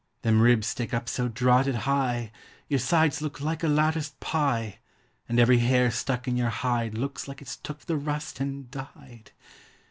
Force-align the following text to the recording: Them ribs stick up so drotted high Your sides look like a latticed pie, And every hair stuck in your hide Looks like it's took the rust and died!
Them 0.23 0.41
ribs 0.41 0.65
stick 0.65 0.95
up 0.95 1.07
so 1.07 1.27
drotted 1.27 1.75
high 1.85 2.31
Your 2.67 2.79
sides 2.79 3.21
look 3.21 3.39
like 3.39 3.63
a 3.63 3.67
latticed 3.67 4.19
pie, 4.19 4.79
And 5.29 5.39
every 5.39 5.59
hair 5.59 5.91
stuck 5.91 6.27
in 6.27 6.35
your 6.35 6.49
hide 6.49 6.95
Looks 6.97 7.27
like 7.27 7.39
it's 7.39 7.55
took 7.57 7.81
the 7.81 7.97
rust 7.97 8.39
and 8.39 8.71
died! 8.71 9.29